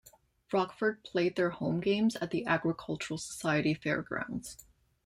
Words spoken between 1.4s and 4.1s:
home games at the Agricultural Society Fair